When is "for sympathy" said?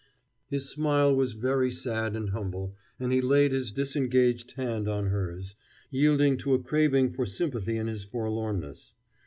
7.13-7.77